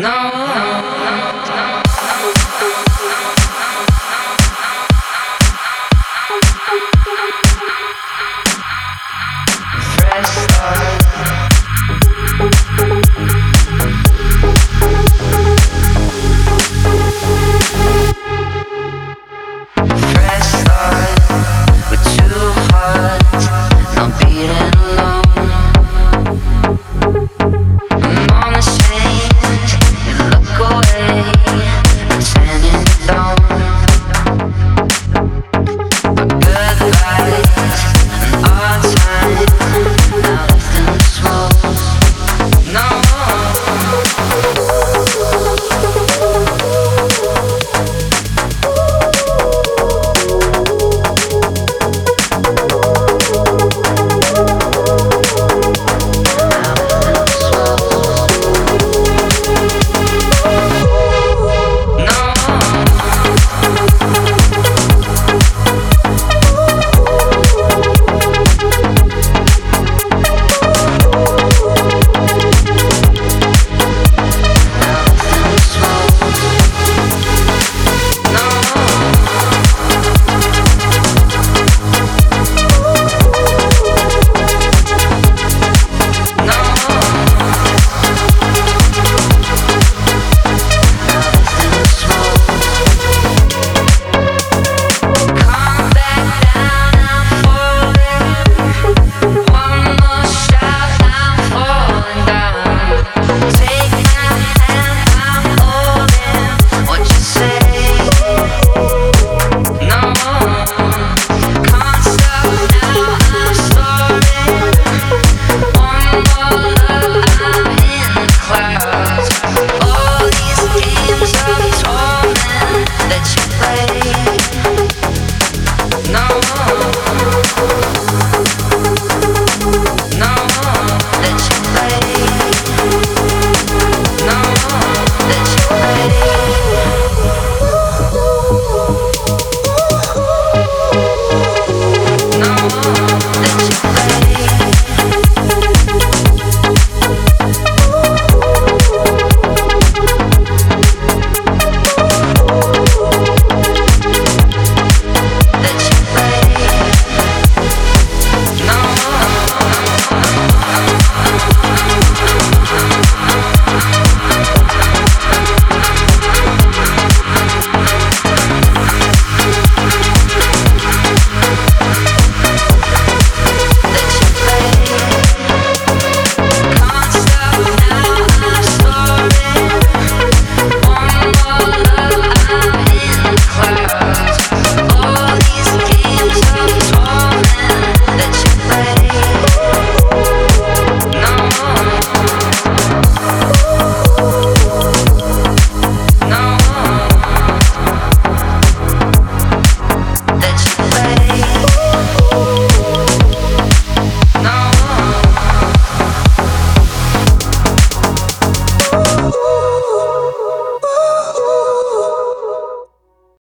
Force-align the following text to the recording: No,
No, 0.00 0.39